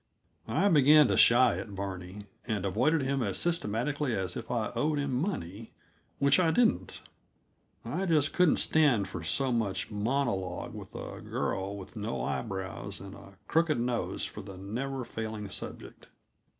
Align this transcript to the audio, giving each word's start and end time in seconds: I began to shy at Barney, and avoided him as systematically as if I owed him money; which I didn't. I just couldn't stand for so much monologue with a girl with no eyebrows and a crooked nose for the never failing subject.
I 0.47 0.67
began 0.67 1.09
to 1.09 1.15
shy 1.15 1.59
at 1.59 1.75
Barney, 1.75 2.25
and 2.47 2.65
avoided 2.65 3.03
him 3.03 3.21
as 3.21 3.37
systematically 3.37 4.15
as 4.17 4.35
if 4.35 4.49
I 4.49 4.71
owed 4.73 4.97
him 4.97 5.13
money; 5.13 5.73
which 6.17 6.39
I 6.39 6.49
didn't. 6.49 7.01
I 7.85 8.07
just 8.07 8.33
couldn't 8.33 8.57
stand 8.57 9.07
for 9.07 9.23
so 9.23 9.51
much 9.51 9.91
monologue 9.91 10.73
with 10.73 10.95
a 10.95 11.21
girl 11.21 11.77
with 11.77 11.95
no 11.95 12.23
eyebrows 12.23 12.99
and 12.99 13.13
a 13.13 13.37
crooked 13.47 13.79
nose 13.79 14.25
for 14.25 14.41
the 14.41 14.57
never 14.57 15.05
failing 15.05 15.47
subject. 15.49 16.07